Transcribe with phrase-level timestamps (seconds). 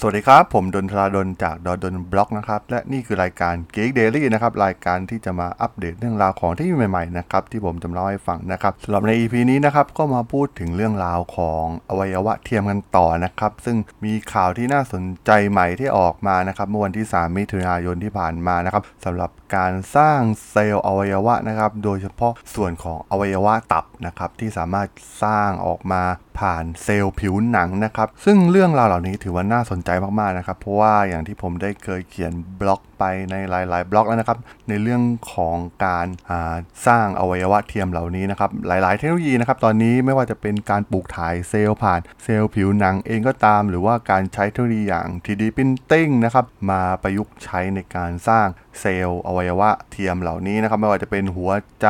[0.00, 20.20] สวัสดีครับ ผมดนทราดนจากดนบล็อกนะครับ และนี่คือรายการ Geek Daily นะครับ รายการที่จะมาอัปเดตเรื่องราวของที่ใหม่ๆนะครับที่ผมจะเล่าให้ฟังนะครับสำหรับใน EP นี้นะครับก็มาพูดถึงเรื่องราวของอวัยวะเทียมกันต่อนะครับ ซึ่งมีข่าวที่น่าสนใจใหม่ที่ออกมานะครับเมื่อวันที่ 3 มิถุนายนที่ผ่านมานะครับสำหรับการสร้าง
[20.50, 24.88] เซลล์อวัยวะนะครับ โดยเฉพาะส่วนของอวัยวะตับนะครับที่สามารถ
[25.22, 26.02] สร้างออกมา
[26.38, 34.38] ผ่านเซลล์ผิวหนังนะครับ ซึ่งเรื่องราวเหล่านี้ถือว่าน่าสนใจมากๆนะครับ เพราะว่าอย่างที่ผมได้เคยเขียนบล็อกไปในหลาย ๆ บล็อกแล้วนะครับ
[34.68, 48.46] ในเรื่องของการสร้างอวัยวะเทียมเหล่านี้นะครับ หลาย ๆ เทคโนโลยีนะครับตอนนี้ไม่ว่าจะเป็นการปลูกถ่ายเซลล์ผ่านเซลล์ผิวหนังเองก็ตาม หรือว่าการใช้เทคโนโลยีอย่าง 3D Printing นะครับมาประยุกต์ใช้ในการสร้าง
[48.80, 51.50] เซลล์อวัยวะเทียมเหล่านี้นะครับ ไม่ว่าจะเป็นหัว
[51.82, 51.88] ใจ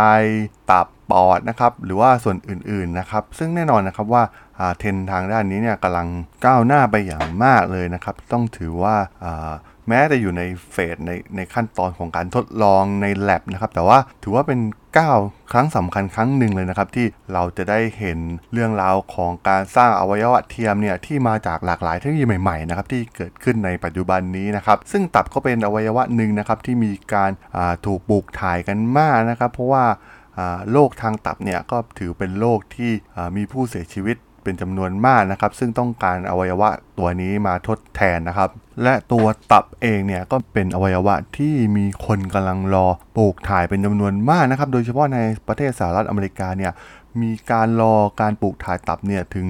[0.73, 4.23] ตับ ปอดนะครับหรือว่าส่วนอื่นๆนะครับ ซึ่งแน่นอนนะครับว่า
[4.79, 6.09] เทรนทางด้านนี้เนี่ยกำลัง
[6.45, 8.97] ก้าวหน้าไปอย่างมากเลยนะครับ ต้องถือว่า
[9.89, 10.43] แม้จะอยู่ใน
[10.73, 14.61] เฟสในในขั้นตอนของการทดลองใน lab นะครับ แต่ว่าถือว่าเป็น
[14.99, 15.19] ก้าว
[15.53, 18.19] ครั้งสำคัญครั้งหนึ่งเลยนะครับ ที่เราจะได้เห็น
[18.53, 27.31] เรื่องราวของการสร้างอวัยวะเทียมเนี่ยที่มาจากหลากหลายเทคโนโลยีใหม่ๆนะครับที่เกิดขึ้นในปัจจุบันนี้นะครับ ซึ่งตับก็เป็นอวัยวะหนึ่งนะครับที่มีการ
[27.87, 29.85] ถูกปลูกถ่ายกันมากนะครับ เพราะว่า
[30.71, 32.93] โรคทางตับเนี่ยก็ถือเป็นโรคที่
[33.37, 38.51] มีผู้เสียชีวิตเป็นจำนวนมากนะครับ ซึ่งต้องการอวัยวะตัวนี้มาทดแทนนะครับ
[38.83, 46.73] และตัวตับเองเนี่ยก็เป็นอวัยวะที่มีคนกำลังรอปลูกถ่ายเป็นจำนวนมากนะครับ โดยเฉพาะในประเทศสหรัฐอเมริกาเนี่ย
[47.21, 49.47] มีการรอการปลูกถ่ายตับเนี่ยถึง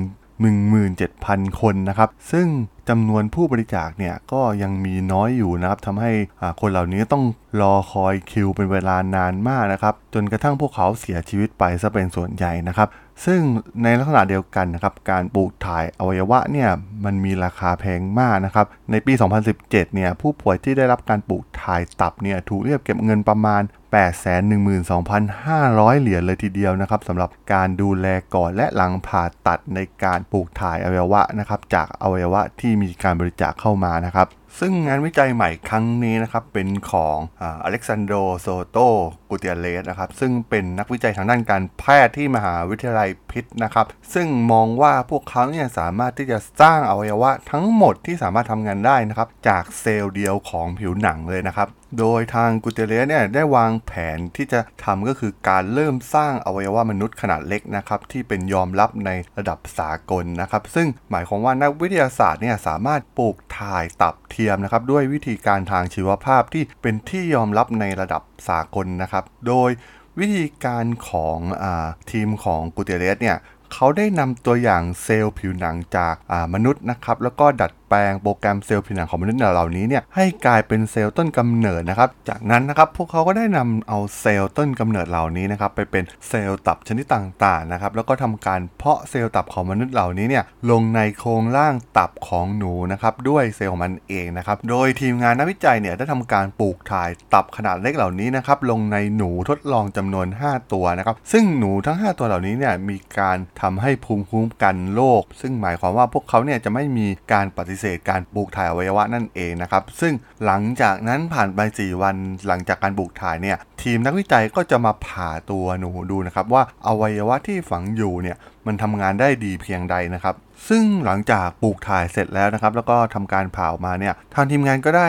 [0.78, 2.47] 17,000 คนนะครับ ซึ่ง
[2.89, 6.12] จำนวนผู้บริจาคเนี่ยก็ยังมีน้อยอยู่นะครับทำให้
[6.61, 7.25] คนเหล่านี้ต้อง
[7.61, 12.88] รอคอยคิวเป็นเวลานานมากนะครับ จนกระทั่งพวกเขาเสียชีวิตไปซะเป็นส่วนใหญ่นะครับ
[13.25, 13.41] ซึ่ง
[13.82, 16.71] ในลักษณะเดียวกันนะครับ การปลูกถ่ายอวัยวะเนี่ย
[17.04, 19.12] มันมีราคาแพงมากนะครับ ในปี
[19.49, 23.62] 2017 เนี่ยผู้ป่วยที่ได้รับการปลูกถ่ายตับเนี่ยถูกเรียกเก็บเงินประมาณ
[23.93, 34.28] 812,500 เหรียญเลยทีเดียวนะครับสำหรับการดูแลก่อนและหลังผ่าตัดในการปลูกถ่ายอวัยวะนะครับจากอวัยวะที่มีการบริจาคเข้ามานะครับ
[34.60, 51.69] ซึ่งงานวิจัยใหม่ครั้งนี้นะครับเป็นของ Alejandro Soto-Gutierrez นะครับซึ่งเป็นนักวิจัยทางด้านการแพทย์ที่มหาวิทยาลัยพิตต์สนะครับซึ่งมองว่าพวกเขาเนี่ยสามารถที่จะสร้างอวัยวะทั้งหมดที่สามารถทำงานได้นะครับจากเซลล์เดียวของผิวหนังเลยนะครับ
[51.99, 69.70] โดยทาง Gutierrez เนี่ยได้วางแผนที่จะทำก็คือการเริ่มสร้างอวัยวะมนุษย์ขนาดเล็กนะครับที่เป็นยอมรับในระดับสากลนะครับ ซึ่งหมายความว่านักวิทยาศาสตร์เนี่ยสามารถปลูกถ่ายตับเทียมนะครับด้วยวิธีการทางชีวภาพที่เป็นที่ยอมรับในระดับสากลนะครับ โดย
[70.19, 71.65] วิธีการของอ
[72.10, 73.37] ทีมของกูเตเลสเนี่ย
[73.72, 76.15] เขาได้นำตัวอย่างเซลล์ผิวหนังจาก
[76.55, 112.16] มนุษย์นะครับ แล้วก็ดัด แปลงโปรแกรมเซลล์ผิวหนังของมนุษย์เหล่านี้เนี่ยให้กลายเป็นเซลล์ต้นกำเนิดนะครับ จากนั้นนะครับพวกเขาก็ได้นำเอาเซลล์ต้นกำเนิดเหล่านี้นะครับไปเป็นเซลล์ตับชนิดต่างๆนะครับแล้วก็ทำการเพาะเซลล์ตับของมนุษย์เหล่านี้เนี่ยลงในโครงร่างตับของหนูนะครับด้วยเซลล์ของมันเองนะครับโดยทีมงานนักวิจัยเนี่ยได้ทำการปลูกถ่ายตับขนาดเล็กเหล่านี้นะครับลงในหนูทดลองจำนวน 5 ตัวนะครับซึ่งหนูทั้ง 5 ตัวเหล่านี้เนี่ยมีการทำให้ภูมิคุ้มกันโรคซึ่งหมายความว่าพวกเขาเนี่ยจะไม่มีการปฏิเสธการปลูกถ่ายอวัยวะนั่นเองนะครับ ซึ่งหลังจากนั้นผ่านไป 4 วัน
[112.47, 118.37] หลังจากการปลูกถ่ายเนี่ยทีมนักวิจัยก็จะมาผ่าตัวหนูดูนะครับว่าอวัยวะที่ฝังอยู่เนี่ย
[118.67, 120.34] มันทำงานได้ดีเพียงใดนะครับ
[120.69, 125.09] ซึ่งหลังจากปลูกถ่ายเสร็จแล้วนะครับ แล้วก็ทำการผ่าออกมาเนี่ยทางทีมงานก็ได้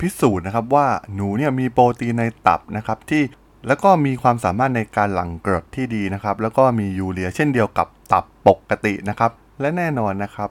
[0.00, 3.22] พิสูจน์นะครับว่าหนูเนี่ยมีโปรตีนในตับนะครับที่
[3.68, 9.30] แล้วก็มีความสามารถในการหลั่งเกลือที่ดีนะครับ แล้วก็มียูเรียเช่นเดียวกับตับปกตินะครับ
[9.60, 10.50] และแน่นอนนะครับ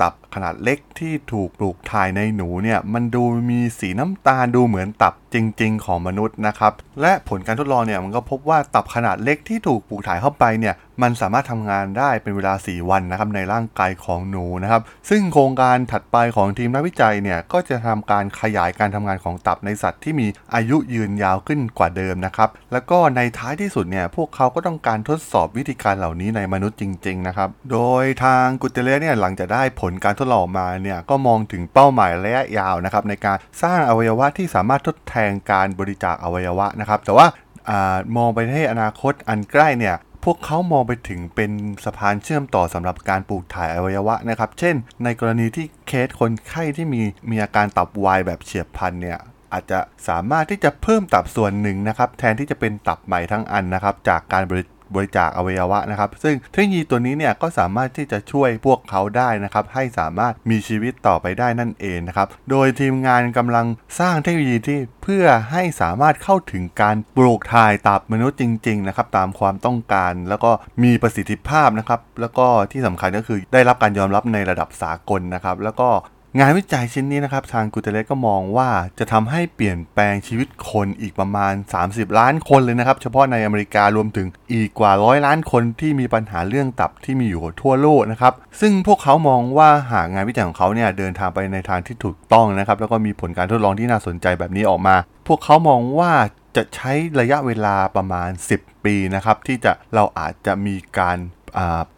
[0.00, 37.26] ตับขนาดเล็กที่ถูกปลูกถ่ายในหนูเนี่ย มันดูมีสีน้ำตาลดูเหมือนตับจริง ๆ ของมนุษย์นะครับ และผลการทดลองเนี่ยมันก็พบว่าตับขนาดเล็กที่ถูกปลูกถ่ายเข้าไปเนี่ยมันสามารถทำงานได้เป็นเวลา 4 วันนะครับในร่างกายของหนูนะครับ ซึ่งโครงการถัดไปของทีมนักวิจัยเนี่ยก็จะทำการขยายการทำงานของตับในสัตว์ที่มีอายุยืนยาวขึ้นกว่าเดิมนะครับ แล้วก็ในท้ายที่สุดเนี่ยพวกเขาก็ต้องการทดสอบวิธีการเหล่านี้ในมนุษย์จริง ๆ นะครับ โดยทางกุเตเลสเนี่ยหลังจากได้ผลการทดลองมาเนี่ยก็มองถึงเป้าหมายระยะยาวนะครับในการสร้างอวัยวะที่สามารถทดแทนการบริจาคอวัยวะนะครับ แต่ว่า
[37.68, 37.72] อ
[38.16, 41.50] มองไปให้อนาคตอันใกล้เนี่ยพวกเขามองไปถึงเป็น
[41.84, 44.74] สะพานเชื่อมต่อสำหรับการปลูกถ่ายอวัยวะนะครับ เช่น
[45.04, 49.18] ในกรณีที่เคสคนไข้ที่มีมีอาการตับวายแบบเฉียบพลันเนี่ย
[49.52, 49.78] อาจจะ
[50.08, 63.66] สามารถที่จะเพิ่มตับส่วนหนึ่งนะครับ แทนที่จะเป็นตับใหม่ทั้งอันนะครับ จากการบริ บริจาคอวัยวะนะครับ ซึ่งเทคโนโลยีตัวนี้เนี่ยก็สามารถที่จะช่วยพวกเขาได้นะครับ ให้สามารถมีชีวิตต่อไปได้นั่นเองนะครับ โดยทีมงานกำลัง
[64.00, 70.50] สร้างเทคโนโลยีที่เพื่อให้สามารถเข้าถึงการปลูกถ่ายตับมนุษย์จริง ๆ นะครับ ตามความต้องการ แล้วก็
[70.82, 75.88] มีประสิทธิภาพนะครับ แล้วก็ที่สำคัญก็คือได้รับการยอมรับในระดับสากลนะครับ แล้วก็
[76.36, 81.54] งานวิจัยชิ้นนี้นะครับ ทางกูเตเลสก็มองว่าจะทำให้เปลี่ยนแปลงชีวิตคนอีกประมาณ
[81.84, 94.96] 30 ล้านคนเลยนะครับ เฉพาะในอเมริการวมถึงอีกกว่าร้อยล้านคนที่มีปัญหาเรื่องตับที่มีอยู่ทั่วโลกนะครับ ซึ่งพวกเขามองว่าหากงานวิจัยของเขาเนี่ยเดินทางไปในทางที่ถูกต้องนะครับ แล้วก็มีผลการทดลองที่น่าสนใจแบบนี้ออกมา
[95.26, 96.12] พวกเขามองว่า
[96.56, 101.18] จะใช้ระยะเวลาประมาณ 10 ปีนะครับที่จะเราอาจจะมีการ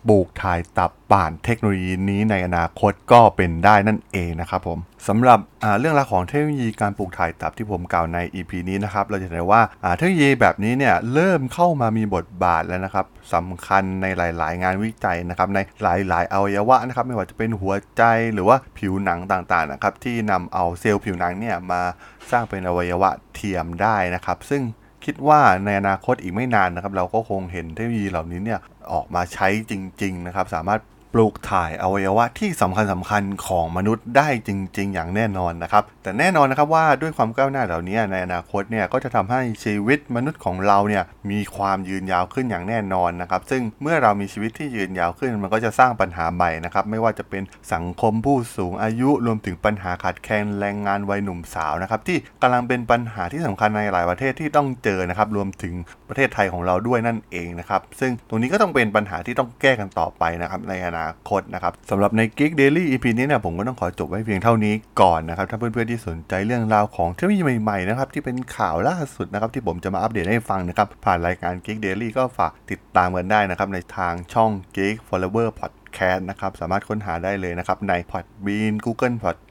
[0.08, 5.38] ปลูกถ่ายตับป่านเทคโนโลยีนี้ในอนาคตก็เป็นได้นั่นเองนะครับผมสำหรับ
[5.78, 9.62] เรื่องราวของเทคโนโลยีการปลูกถ่ายตับที่ผมกล่าวใน EP นี้นะครับเราจะเห็นว่า
[9.96, 18.02] เทคโนโลยีแบบนี้เนี่ยเริ่มเข้ามามีบทบาทแล้วนะครับสำคัญในหลาย ๆ งานวิจัยนะครับในหลาย ๆ อวัยวะนะครับไม่ว่าจะเป็นหัวใจ
[18.34, 21.82] หรือว่าผิวหนังต่าง ๆ นะครับที่นำเอาเซลล์ผิวหนังเนี่ยมา
[22.30, 24.62] สร้างเป็นอวัยวะเทียมได้นะครับ ซึ่ง
[25.04, 28.60] คิดว่าในอนาคตอีกไม่นานนะครับ เราก็คงเห็นเทคโนโลยีเหล่านี้เนี่ย
[28.92, 30.80] ออกมาใช้จริง ๆ นะครับ สามารถ
[31.12, 47.42] ปลูกถ่ายอวัยวะที่สำคัญสำคัญของมนุษย์ได้จริง ๆ อย่างแน่นอนนะครับ แต่แน่นอนนะครับว่าด้วยความก้าวหน้าเหล่านี้ในอนาคตเนี่ยก็จะทำให้ชีวิตมนุษย์ของเราเนี่ยมีความยืนยาวขึ้นอย่างแน่นอนนะครับ ซึ่งเมื่อเรามีชีวิตที่ยืนยาวขึ้น มันก็จะสร้างปัญหาใหม่นะครับ ไม่ว่าจะเป็น
[47.72, 55.74] สังคมผู้สูงอายุรวมถึงปัญหาขาดแคลนแรงงานวัยหนุ่มสาวนะครับที่กำลังเป็นปัญหาที่สำคัญในหลายประเทศที่ต้องเจอนะครับรวมถึง
[56.08, 79.16] ประเทศไทยของเราด้วยนั่นเองนะครับซึ่งตรงนี้ก็ต้องเป็นปัญหาที่ต้องแก้กันต่อไปนะครับในอนาคตนะครับสำหรับใน Geek Daily EP นี้เนี่ยผมก็ต้องขอจบไว้เพียงเท่านี้ก่อนนะครับ ถ้าเพื่อนๆที่สนใจเรื่องราวของเทคโนโลยีใหม่ๆนะครับที่เป็นข่าวล่าสุดนะครับที่ผมจะมาอัปเดตให้ฟังนะครับ ผ่านรายการ Geek Daily ก็ฝากติดตามกันได้นะครับในทางช่อง Geek Follower Podcast นะครับสามารถค้นหาได้เลยนะครับใน Podbean Google
[79.24, 79.49] Podcast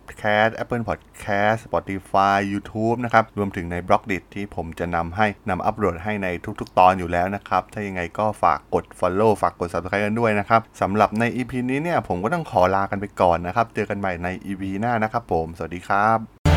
[0.61, 6.27] Apple Podcast Spotify YouTube นะครับ รวมถึงในบล็อกดิที่ผมจะนำให้นำอัปโหลดให้ใน
[6.59, 16.48] ทุกๆ ตอนอยู่แล้วนะครับ ถ้ายังไงก็ฝากกด Follow ฝากกด Subscribe กันด้วยนะครับสำหรับใน EP นี้เนี่ยผมก็ต้องขอลากันไปก่อนนะครับ เจอกันใหม่ใน EP หน้านะครับผม สวัสดีครับ